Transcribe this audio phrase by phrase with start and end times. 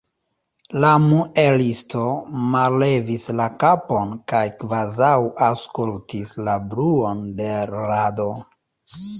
[0.83, 2.01] La muelisto
[2.53, 5.13] mallevis la kapon kaj kvazaŭ
[5.49, 8.31] aŭskultis la bruon de l' rado.